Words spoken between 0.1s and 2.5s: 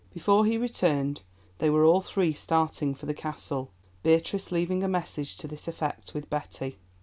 Before he returned they were all three